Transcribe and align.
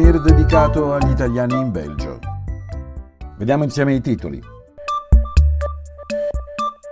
souvenir 0.00 0.20
dedicato 0.20 0.94
agli 0.94 1.10
italiani 1.10 1.54
in 1.54 1.70
Belgio. 1.70 2.18
Vediamo 3.36 3.64
insieme 3.64 3.94
i 3.94 4.00
titoli. 4.00 4.40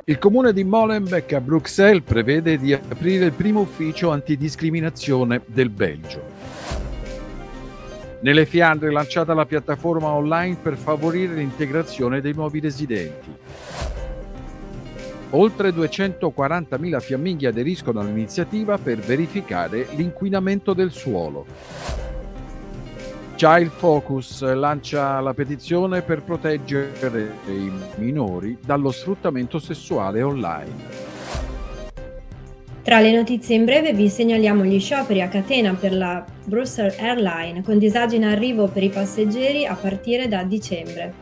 Il 0.05 0.19
comune 0.19 0.53
di 0.53 0.63
Molenbeek 0.63 1.33
a 1.33 1.41
Bruxelles 1.41 2.03
prevede 2.03 2.59
di 2.59 2.73
aprire 2.75 3.25
il 3.27 3.33
primo 3.33 3.61
ufficio 3.61 4.11
antidiscriminazione 4.11 5.41
del 5.47 5.71
Belgio. 5.71 6.23
Nelle 8.21 8.45
Fiandre 8.45 8.89
è 8.89 8.93
lanciata 8.93 9.33
la 9.33 9.47
piattaforma 9.47 10.09
online 10.09 10.57
per 10.61 10.77
favorire 10.77 11.35
l'integrazione 11.35 12.21
dei 12.21 12.35
nuovi 12.35 12.61
residenti. 12.61 13.35
Oltre 15.31 15.71
240.000 15.71 17.01
fiamminghi 17.01 17.47
aderiscono 17.47 18.01
all'iniziativa 18.01 18.77
per 18.77 18.99
verificare 18.99 19.87
l'inquinamento 19.95 20.75
del 20.75 20.91
suolo. 20.91 22.08
Child 23.39 23.71
Focus 23.71 24.43
lancia 24.43 25.21
la 25.21 25.33
petizione 25.33 26.03
per 26.03 26.25
proteggere 26.25 27.35
i 27.47 27.71
minori 27.95 28.59
dallo 28.61 28.91
sfruttamento 28.91 29.61
sessuale 29.61 30.23
online. 30.23 30.75
Tra 32.83 32.99
le 32.99 33.15
notizie 33.15 33.55
in 33.55 33.65
breve 33.65 33.93
vi 33.93 34.09
segnaliamo 34.09 34.65
gli 34.65 34.81
scioperi 34.81 35.23
a 35.23 35.29
catena 35.29 35.73
per 35.75 35.95
la 35.95 36.25
Brussels 36.47 36.99
Airline 36.99 37.63
con 37.63 37.79
disagi 37.79 38.17
in 38.17 38.25
arrivo 38.25 38.67
per 38.67 38.83
i 38.83 38.89
passeggeri 38.89 39.67
a 39.67 39.77
partire 39.77 40.27
da 40.27 40.43
dicembre. 40.43 41.15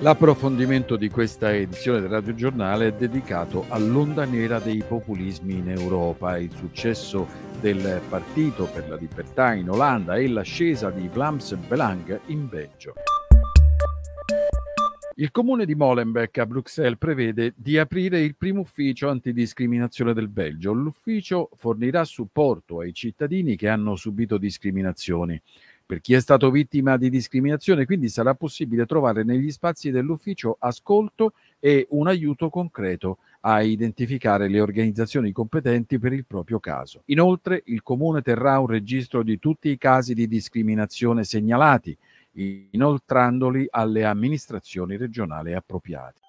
L'approfondimento 0.00 0.96
di 0.96 1.08
questa 1.08 1.54
edizione 1.54 2.00
del 2.00 2.10
Radio 2.10 2.34
Giornale 2.34 2.88
è 2.88 2.92
dedicato 2.92 3.64
all'onda 3.68 4.26
nera 4.26 4.58
dei 4.58 4.84
populismi 4.86 5.54
in 5.54 5.70
Europa, 5.70 6.36
il 6.36 6.52
successo 6.54 7.47
del 7.60 8.00
Partito 8.08 8.66
per 8.66 8.88
la 8.88 8.96
Libertà 8.96 9.54
in 9.54 9.68
Olanda 9.68 10.16
e 10.16 10.28
l'ascesa 10.28 10.90
di 10.90 11.08
Vlaams 11.08 11.54
Belang 11.54 12.20
in 12.26 12.48
Belgio. 12.48 12.94
Il 15.16 15.32
comune 15.32 15.66
di 15.66 15.74
Molenbeek 15.74 16.38
a 16.38 16.46
Bruxelles 16.46 16.98
prevede 16.98 17.52
di 17.56 17.76
aprire 17.76 18.20
il 18.20 18.36
primo 18.36 18.60
ufficio 18.60 19.08
antidiscriminazione 19.08 20.14
del 20.14 20.28
Belgio. 20.28 20.72
L'ufficio 20.72 21.50
fornirà 21.56 22.04
supporto 22.04 22.78
ai 22.78 22.94
cittadini 22.94 23.56
che 23.56 23.68
hanno 23.68 23.96
subito 23.96 24.38
discriminazioni 24.38 25.40
per 25.88 26.02
chi 26.02 26.12
è 26.12 26.20
stato 26.20 26.50
vittima 26.50 26.98
di 26.98 27.08
discriminazione, 27.08 27.86
quindi 27.86 28.10
sarà 28.10 28.34
possibile 28.34 28.84
trovare 28.84 29.24
negli 29.24 29.50
spazi 29.50 29.90
dell'ufficio 29.90 30.58
ascolto 30.60 31.32
e 31.58 31.86
un 31.92 32.08
aiuto 32.08 32.50
concreto 32.50 33.20
a 33.48 33.62
identificare 33.62 34.46
le 34.46 34.60
organizzazioni 34.60 35.32
competenti 35.32 35.98
per 35.98 36.12
il 36.12 36.26
proprio 36.26 36.60
caso. 36.60 37.00
Inoltre 37.06 37.62
il 37.66 37.82
Comune 37.82 38.20
terrà 38.20 38.58
un 38.58 38.66
registro 38.66 39.22
di 39.22 39.38
tutti 39.38 39.70
i 39.70 39.78
casi 39.78 40.12
di 40.12 40.28
discriminazione 40.28 41.24
segnalati, 41.24 41.96
inoltrandoli 42.70 43.66
alle 43.70 44.04
amministrazioni 44.04 44.98
regionali 44.98 45.54
appropriate. 45.54 46.20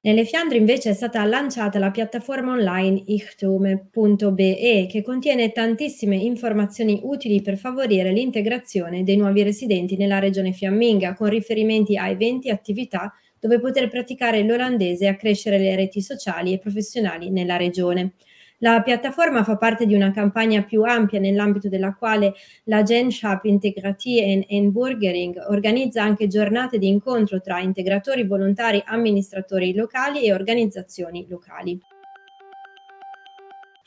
Nelle 0.00 0.24
Fiandre 0.24 0.56
invece 0.56 0.90
è 0.90 0.94
stata 0.94 1.24
lanciata 1.24 1.80
la 1.80 1.90
piattaforma 1.90 2.52
online 2.52 3.02
ichtome.be 3.06 4.86
che 4.88 5.02
contiene 5.02 5.50
tantissime 5.50 6.14
informazioni 6.14 7.00
utili 7.02 7.42
per 7.42 7.58
favorire 7.58 8.12
l'integrazione 8.12 9.02
dei 9.02 9.16
nuovi 9.16 9.42
residenti 9.42 9.96
nella 9.96 10.20
regione 10.20 10.52
fiamminga 10.52 11.14
con 11.14 11.28
riferimenti 11.28 11.96
a 11.96 12.08
eventi 12.08 12.46
e 12.46 12.52
attività 12.52 13.12
dove 13.40 13.60
poter 13.60 13.88
praticare 13.88 14.42
l'olandese 14.42 15.04
e 15.04 15.08
accrescere 15.08 15.58
le 15.58 15.76
reti 15.76 16.00
sociali 16.00 16.52
e 16.52 16.58
professionali 16.58 17.30
nella 17.30 17.56
regione. 17.56 18.12
La 18.60 18.82
piattaforma 18.82 19.44
fa 19.44 19.56
parte 19.56 19.86
di 19.86 19.94
una 19.94 20.10
campagna 20.10 20.64
più 20.64 20.82
ampia 20.82 21.20
nell'ambito 21.20 21.68
della 21.68 21.94
quale 21.94 22.34
la 22.64 22.82
Genshap 22.82 23.44
Integratie 23.44 24.24
en 24.24 24.44
Enburgering 24.48 25.44
organizza 25.48 26.02
anche 26.02 26.26
giornate 26.26 26.78
di 26.78 26.88
incontro 26.88 27.40
tra 27.40 27.60
integratori 27.60 28.26
volontari, 28.26 28.82
amministratori 28.84 29.72
locali 29.74 30.24
e 30.24 30.32
organizzazioni 30.32 31.24
locali. 31.28 31.78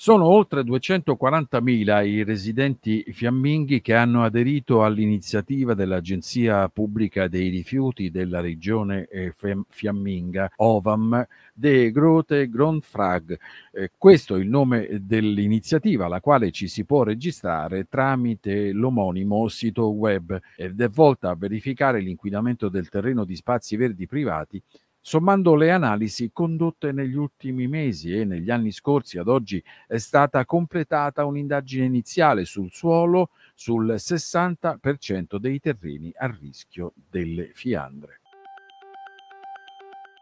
Sono 0.03 0.25
oltre 0.25 0.63
240.000 0.63 2.07
i 2.07 2.23
residenti 2.23 3.05
fiamminghi 3.11 3.81
che 3.81 3.93
hanno 3.93 4.23
aderito 4.23 4.83
all'iniziativa 4.83 5.75
dell'Agenzia 5.75 6.67
Pubblica 6.69 7.27
dei 7.27 7.49
Rifiuti 7.49 8.09
della 8.09 8.41
regione 8.41 9.05
eh, 9.05 9.31
fiamminga, 9.69 10.53
OVAM, 10.55 11.23
De 11.53 11.91
Grote 11.91 12.49
Grondfrag. 12.49 13.37
Eh, 13.71 13.91
questo 13.95 14.37
è 14.37 14.39
il 14.39 14.49
nome 14.49 14.87
dell'iniziativa, 15.01 16.05
alla 16.05 16.19
quale 16.19 16.49
ci 16.49 16.67
si 16.67 16.83
può 16.83 17.03
registrare 17.03 17.85
tramite 17.87 18.71
l'omonimo 18.71 19.47
sito 19.49 19.91
web 19.91 20.35
ed 20.55 20.81
è 20.81 20.89
volta 20.89 21.29
a 21.29 21.35
verificare 21.35 21.99
l'inquinamento 21.99 22.69
del 22.69 22.89
terreno 22.89 23.23
di 23.23 23.35
spazi 23.35 23.75
verdi 23.75 24.07
privati 24.07 24.59
Sommando 25.03 25.55
le 25.55 25.71
analisi 25.71 26.31
condotte 26.31 26.91
negli 26.91 27.15
ultimi 27.15 27.67
mesi 27.67 28.15
e 28.15 28.23
negli 28.23 28.49
anni 28.51 28.71
scorsi 28.71 29.17
ad 29.17 29.27
oggi 29.27 29.61
è 29.87 29.97
stata 29.97 30.45
completata 30.45 31.25
un'indagine 31.25 31.85
iniziale 31.85 32.45
sul 32.45 32.71
suolo 32.71 33.29
sul 33.55 33.95
60% 33.97 35.37
dei 35.37 35.59
terreni 35.59 36.11
a 36.15 36.27
rischio 36.27 36.93
delle 37.09 37.51
fiandre. 37.53 38.20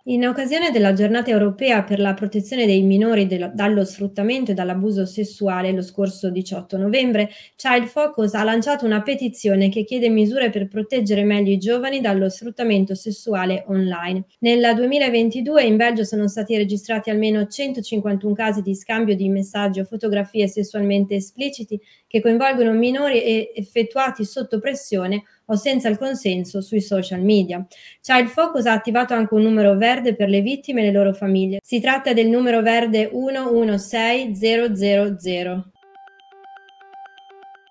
In 0.06 0.26
occasione 0.26 0.72
della 0.72 0.94
giornata 0.94 1.30
europea 1.30 1.84
per 1.84 2.00
la 2.00 2.14
protezione 2.14 2.66
dei 2.66 2.84
minori 2.84 3.28
del, 3.28 3.52
dallo 3.54 3.84
sfruttamento 3.84 4.52
e 4.52 4.54
dall'abuso 4.54 5.06
sessuale 5.06 5.74
lo 5.74 5.82
scorso 5.82 6.30
18 6.30 6.78
novembre, 6.78 7.30
Child 7.58 7.86
Focus 7.86 8.34
ha 8.34 8.44
lanciato 8.46 8.86
una 8.86 9.02
petizione 9.02 9.68
che 9.68 9.84
chiede 9.84 10.08
misure 10.08 10.52
per 10.52 10.70
proteggere 10.70 11.24
meglio 11.26 11.52
i 11.52 11.58
giovani 11.58 12.00
dallo 12.00 12.30
sfruttamento 12.30 12.96
sessuale 12.96 13.66
online. 13.68 14.24
Nel 14.40 14.74
2022 14.74 15.64
in 15.64 15.76
Belgio 15.76 16.06
sono 16.06 16.30
stati 16.30 16.56
registrati 16.56 17.10
almeno 17.10 17.46
151 17.46 18.34
casi 18.34 18.62
di 18.62 18.76
scambio 18.76 19.18
di 19.18 19.28
messaggi 19.28 19.82
o 19.82 19.84
fotografie 19.84 20.48
sessualmente 20.48 21.16
espliciti 21.16 21.80
che 22.08 22.22
coinvolgono 22.22 22.72
minori 22.72 23.22
e 23.22 23.52
effettuati 23.54 24.24
sotto 24.24 24.60
pressione 24.60 25.24
o 25.50 25.56
senza 25.56 25.90
il 25.90 25.98
consenso 25.98 26.62
sui 26.62 26.82
social 26.82 27.22
media. 27.22 27.66
Child 28.02 28.28
Focus 28.28 28.66
ha 28.66 28.74
attivato 28.74 29.14
anche 29.14 29.34
un 29.34 29.42
numero 29.42 29.76
verde 29.76 30.16
per 30.16 30.30
le 30.30 30.42
vittime 30.42 30.82
e 30.82 30.86
le 30.86 30.92
loro 30.92 31.14
famiglie. 31.14 31.60
Si 31.64 31.80
tratta 31.80 32.14
del 32.14 32.28
numero 32.28 32.62
verde 32.62 33.10
116000. 33.12 35.72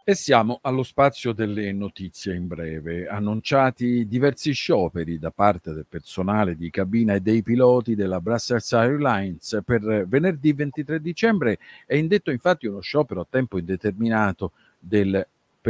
E 0.09 0.15
siamo 0.15 0.59
allo 0.63 0.85
spazio 0.85 1.35
delle 1.35 1.71
notizie 1.71 2.35
in 2.35 2.47
breve. 2.47 3.07
Annunciati 3.07 4.09
diversi 4.09 4.53
scioperi 4.53 5.19
da 5.19 5.31
parte 5.31 5.75
del 5.75 5.85
personale 5.87 6.57
di 6.57 6.71
cabina 6.71 7.13
e 7.13 7.21
dei 7.21 7.43
piloti 7.43 7.95
della 7.95 8.19
Brussels 8.19 8.73
Airlines 8.73 9.61
per 9.63 10.07
venerdì 10.09 10.55
23 10.55 11.03
dicembre. 11.03 11.59
È 11.85 11.95
indetto 11.95 12.31
infatti 12.31 12.67
uno 12.67 12.81
sciopero 12.81 13.21
a 13.21 13.27
tempo 13.29 13.59
indeterminato 13.59 14.53
del 14.79 15.27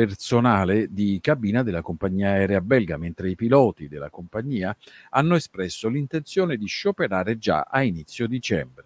personale 0.07 0.87
di 0.91 1.19
cabina 1.21 1.65
della 1.65 1.83
compagnia 1.83 2.31
aerea 2.31 2.61
belga, 2.61 2.97
mentre 2.97 3.31
i 3.31 3.35
piloti 3.35 3.89
della 3.89 4.11
compagnia 4.11 4.77
hanno 5.11 5.35
espresso 5.35 5.89
l'intenzione 5.89 6.57
di 6.57 6.67
scioperare 6.67 7.37
già 7.37 7.67
a 7.69 7.83
inizio 7.83 8.29
dicembre. 8.29 8.85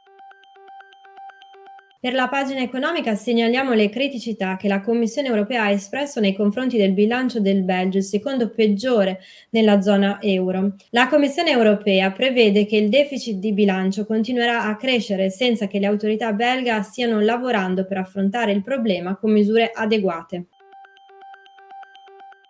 Per 2.03 2.15
la 2.15 2.27
pagina 2.27 2.61
economica 2.63 3.15
segnaliamo 3.15 3.75
le 3.75 3.89
criticità 3.89 4.57
che 4.57 4.67
la 4.67 4.81
Commissione 4.81 5.29
europea 5.29 5.63
ha 5.63 5.71
espresso 5.71 6.19
nei 6.19 6.35
confronti 6.35 6.77
del 6.77 6.95
bilancio 6.95 7.39
del 7.39 7.63
Belgio, 7.63 7.99
il 7.99 8.03
secondo 8.03 8.51
peggiore 8.51 9.21
nella 9.51 9.81
zona 9.81 10.21
euro. 10.21 10.75
La 10.91 11.07
Commissione 11.07 11.53
europea 11.53 12.11
prevede 12.11 12.67
che 12.67 12.77
il 12.77 12.89
deficit 12.89 13.37
di 13.37 13.53
bilancio 13.53 14.05
continuerà 14.05 14.65
a 14.65 14.75
crescere 14.75 15.31
senza 15.31 15.69
che 15.69 15.79
le 15.79 15.87
autorità 15.87 16.33
belga 16.33 16.83
stiano 16.83 17.21
lavorando 17.21 17.87
per 17.87 17.99
affrontare 17.99 18.51
il 18.51 18.65
problema 18.65 19.15
con 19.15 19.31
misure 19.31 19.71
adeguate. 19.73 20.47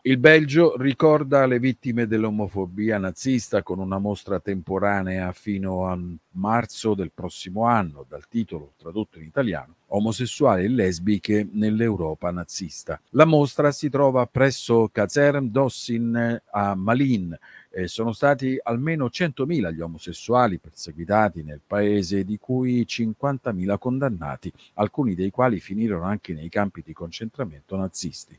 Il 0.05 0.19
Belgio 0.19 0.77
ricorda 0.79 1.47
le 1.47 1.61
vittime 1.61 2.09
dell'omofobia 2.09 2.99
nazista 2.99 3.63
con 3.63 3.79
una 3.79 3.99
mostra 3.99 4.41
temporanea 4.41 5.31
fino 5.31 5.87
a 5.87 5.97
marzo 6.33 6.95
del 6.95 7.13
prossimo 7.15 7.67
anno, 7.67 8.05
dal 8.09 8.27
titolo 8.27 8.73
tradotto 8.79 9.21
in 9.21 9.27
italiano 9.27 9.77
Omosessuali 9.95 10.65
e 10.65 10.69
lesbiche 10.69 11.47
nell'Europa 11.53 12.33
nazista. 12.33 13.01
La 13.11 13.27
mostra 13.27 13.71
si 13.71 13.91
trova 13.91 14.27
presso 14.27 14.89
Kazerm 14.91 15.51
Dossin 15.51 16.43
a 16.51 16.75
Malin. 16.75 17.39
E 17.71 17.87
sono 17.87 18.11
stati 18.11 18.59
almeno 18.61 19.07
100.000 19.07 19.73
gli 19.73 19.81
omosessuali 19.81 20.59
perseguitati 20.59 21.45
nel 21.45 21.61
paese, 21.65 22.25
di 22.25 22.39
cui 22.39 22.85
50.000 22.89 23.79
condannati, 23.79 24.53
alcuni 24.75 25.15
dei 25.15 25.31
quali 25.31 25.61
finirono 25.61 26.07
anche 26.07 26.35
nei 26.35 26.49
campi 26.49 26.83
di 26.85 26.93
concentramento 26.93 27.77
nazisti. 27.77 28.37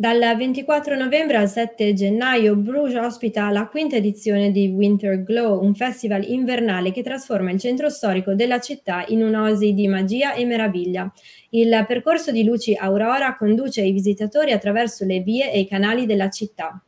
Dal 0.00 0.20
24 0.20 0.94
novembre 0.94 1.38
al 1.38 1.48
7 1.48 1.92
gennaio 1.92 2.54
Bruges 2.54 3.02
ospita 3.02 3.50
la 3.50 3.66
quinta 3.66 3.96
edizione 3.96 4.52
di 4.52 4.68
Winter 4.68 5.24
Glow, 5.24 5.60
un 5.60 5.74
festival 5.74 6.22
invernale 6.22 6.92
che 6.92 7.02
trasforma 7.02 7.50
il 7.50 7.58
centro 7.58 7.88
storico 7.88 8.34
della 8.34 8.60
città 8.60 9.04
in 9.08 9.24
un'oasi 9.24 9.74
di 9.74 9.88
magia 9.88 10.34
e 10.34 10.44
meraviglia. 10.44 11.12
Il 11.50 11.84
percorso 11.88 12.30
di 12.30 12.44
luci 12.44 12.76
Aurora 12.76 13.34
conduce 13.36 13.80
i 13.80 13.90
visitatori 13.90 14.52
attraverso 14.52 15.04
le 15.04 15.18
vie 15.18 15.50
e 15.50 15.58
i 15.58 15.66
canali 15.66 16.06
della 16.06 16.30
città. 16.30 16.80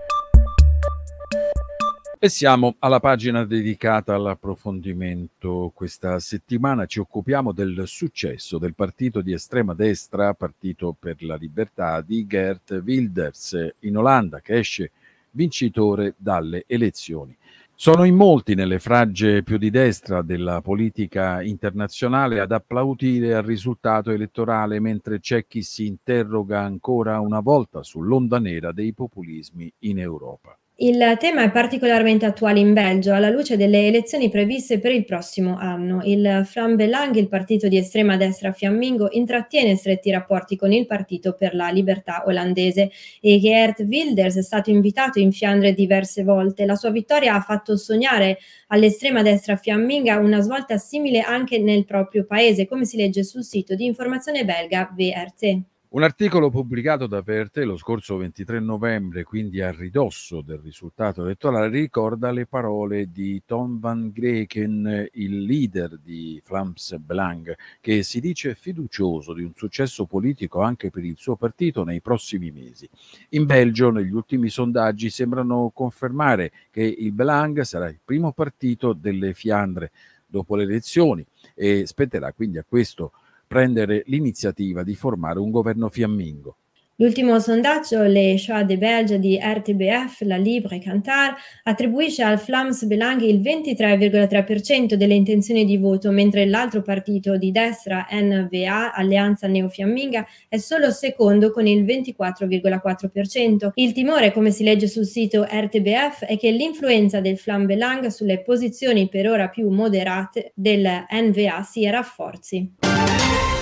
E 2.23 2.29
siamo 2.29 2.77
alla 2.81 3.01
pagina 3.01 3.47
dedicata 3.47 4.15
all'approfondimento. 4.15 5.73
Questa 5.75 6.19
settimana 6.19 6.85
ci 6.85 6.99
occupiamo 6.99 7.53
del 7.53 7.85
successo 7.87 8.59
del 8.59 8.75
partito 8.75 9.23
di 9.23 9.33
estrema 9.33 9.73
destra, 9.73 10.35
Partito 10.35 10.95
per 10.99 11.23
la 11.23 11.37
Libertà 11.37 12.03
di 12.03 12.27
Gert 12.27 12.79
Wilders 12.85 13.75
in 13.79 13.97
Olanda, 13.97 14.43
che 14.43 14.59
esce 14.59 14.91
vincitore 15.31 16.13
dalle 16.19 16.65
elezioni. 16.67 17.35
Sono 17.75 18.05
in 18.05 18.17
molti 18.17 18.55
nelle 18.55 18.81
fragge 18.81 19.43
più 19.43 19.57
di 19.57 19.71
destra 19.71 20.21
della 20.21 20.61
politica 20.61 21.41
internazionale 21.41 22.39
ad 22.39 22.53
applaudire 22.53 23.35
al 23.35 23.45
risultato 23.45 24.11
elettorale, 24.11 24.79
mentre 24.79 25.21
c'è 25.21 25.47
chi 25.47 25.63
si 25.63 25.87
interroga 25.87 26.61
ancora 26.61 27.19
una 27.19 27.41
volta 27.41 27.83
sull'onda 27.83 28.39
nera 28.39 28.73
dei 28.73 28.93
populismi 28.93 29.73
in 29.79 29.99
Europa. 29.99 30.55
Il 30.83 31.17
tema 31.19 31.43
è 31.43 31.51
particolarmente 31.51 32.25
attuale 32.25 32.59
in 32.59 32.73
Belgio, 32.73 33.13
alla 33.13 33.29
luce 33.29 33.59
delle 33.59 33.87
elezioni 33.87 34.31
previste 34.31 34.79
per 34.79 34.93
il 34.93 35.05
prossimo 35.05 35.59
anno. 35.59 36.01
Il 36.05 36.45
Flam 36.47 36.75
Belang, 36.75 37.15
il 37.17 37.29
partito 37.29 37.69
di 37.69 37.77
estrema 37.77 38.17
destra 38.17 38.51
fiammingo, 38.53 39.09
intrattiene 39.11 39.77
stretti 39.77 40.11
rapporti 40.11 40.57
con 40.57 40.73
il 40.73 40.87
Partito 40.87 41.35
per 41.35 41.55
la 41.55 41.69
Libertà 41.69 42.23
olandese 42.27 42.91
e 43.21 43.39
Geert 43.39 43.81
Wilders 43.81 44.39
è 44.39 44.43
stato 44.43 44.71
invitato 44.71 45.19
in 45.19 45.33
Fiandre 45.33 45.75
diverse 45.75 46.25
volte. 46.25 46.65
La 46.65 46.77
sua 46.77 46.91
vittoria 46.91 47.35
ha 47.35 47.41
fatto 47.43 47.77
sognare 47.77 48.39
all'estrema 48.69 49.21
destra 49.21 49.57
fiamminga 49.57 50.17
una 50.17 50.41
svolta 50.41 50.79
simile 50.79 51.21
anche 51.21 51.59
nel 51.59 51.85
proprio 51.85 52.25
paese, 52.25 52.67
come 52.67 52.87
si 52.87 52.97
legge 52.97 53.23
sul 53.23 53.45
sito 53.45 53.75
di 53.75 53.85
informazione 53.85 54.47
belga 54.47 54.91
VRT. 54.97 55.70
Un 55.93 56.05
articolo 56.05 56.51
pubblicato 56.51 57.09
da 57.09 57.21
VRT 57.21 57.57
lo 57.65 57.77
scorso 57.77 58.17
23 58.17 58.61
novembre, 58.61 59.25
quindi 59.25 59.61
a 59.61 59.73
ridosso 59.73 60.41
del 60.41 60.59
risultato 60.59 61.25
elettorale, 61.25 61.67
ricorda 61.67 62.31
le 62.31 62.47
parole 62.47 63.11
di 63.11 63.43
Tom 63.45 63.81
van 63.81 64.13
Greken, 64.13 65.09
il 65.15 65.43
leader 65.43 65.99
di 65.99 66.41
Flams 66.45 66.97
Belang, 66.99 67.57
che 67.81 68.05
si 68.05 68.21
dice 68.21 68.55
fiducioso 68.55 69.33
di 69.33 69.43
un 69.43 69.51
successo 69.57 70.05
politico 70.05 70.61
anche 70.61 70.91
per 70.91 71.05
il 71.05 71.17
suo 71.17 71.35
partito 71.35 71.83
nei 71.83 72.01
prossimi 72.01 72.53
mesi. 72.53 72.89
In 73.31 73.47
Belgio, 73.47 73.91
negli 73.91 74.13
ultimi 74.13 74.49
sondaggi, 74.49 75.11
sembrano 75.11 75.73
confermare 75.75 76.53
che 76.71 76.83
il 76.83 77.11
Belang 77.11 77.63
sarà 77.63 77.89
il 77.89 77.99
primo 78.05 78.31
partito 78.31 78.93
delle 78.93 79.35
Fiandre 79.35 79.91
dopo 80.25 80.55
le 80.55 80.63
elezioni 80.63 81.27
e 81.53 81.85
spetterà 81.85 82.33
quindi 82.33 82.59
a 82.59 82.65
questo 82.67 83.11
prendere 83.51 84.05
l'iniziativa 84.07 84.85
di 84.85 84.95
formare 84.95 85.41
un 85.41 85.51
governo 85.51 85.89
fiammingo. 85.89 86.59
L'ultimo 87.01 87.39
sondaggio, 87.39 88.03
le 88.03 88.35
Choix 88.37 88.63
de 88.63 88.77
Belge 88.77 89.19
di 89.19 89.39
RTBF, 89.43 90.21
la 90.21 90.37
Libre 90.37 90.79
Cantar, 90.81 91.35
attribuisce 91.63 92.23
al 92.23 92.39
Flams 92.39 92.85
Belang 92.85 93.23
il 93.23 93.41
23,3% 93.41 94.93
delle 94.97 95.15
intenzioni 95.15 95.65
di 95.65 95.79
voto, 95.79 96.11
mentre 96.11 96.45
l'altro 96.45 96.83
partito 96.83 97.39
di 97.39 97.53
destra, 97.53 98.07
NVA, 98.11 98.93
Alleanza 98.93 99.47
Neofiamminga, 99.47 100.27
è 100.47 100.59
solo 100.59 100.91
secondo 100.91 101.51
con 101.53 101.67
il 101.67 101.85
24,4%. 101.87 103.71
Il 103.77 103.95
timore, 103.95 104.31
come 104.31 104.51
si 104.51 104.63
legge 104.63 104.87
sul 104.87 105.07
sito 105.07 105.47
RTBF, 105.51 106.27
è 106.27 106.37
che 106.37 106.51
l'influenza 106.51 107.23
del 107.23 107.39
Flam 107.39 107.65
Belang 107.65 108.09
sulle 108.09 108.43
posizioni 108.43 109.09
per 109.09 109.27
ora 109.27 109.49
più 109.49 109.71
moderate 109.71 110.53
del 110.55 110.87
NVA 111.11 111.63
si 111.63 111.89
rafforzi. 111.89 113.60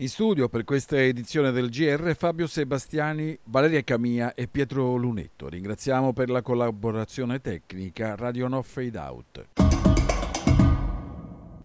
In 0.00 0.08
studio 0.08 0.48
per 0.48 0.64
questa 0.64 0.98
edizione 0.98 1.50
del 1.50 1.68
GR 1.68 2.14
Fabio 2.16 2.46
Sebastiani, 2.46 3.38
Valeria 3.44 3.82
Camia 3.82 4.32
e 4.32 4.48
Pietro 4.48 4.96
Lunetto. 4.96 5.46
Ringraziamo 5.46 6.14
per 6.14 6.30
la 6.30 6.40
collaborazione 6.40 7.42
tecnica 7.42 8.14
Radio 8.14 8.48
No 8.48 8.62
Fade 8.62 8.98
Out. 8.98 9.59